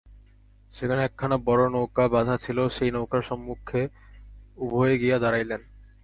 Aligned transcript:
সেখানে 0.73 1.01
একখানা 1.03 1.37
বড়ো 1.47 1.65
নৌকা 1.69 2.03
বাঁধা 2.07 2.35
ছিল, 2.37 2.57
সেই 2.67 2.89
নৌকার 2.91 3.21
সম্মুখে 3.21 3.81
উভয়ে 4.57 4.95
গিয়া 4.97 5.17
দাঁড়াইলেন। 5.19 5.61